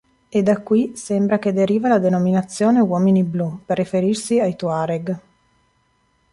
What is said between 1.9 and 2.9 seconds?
denominazione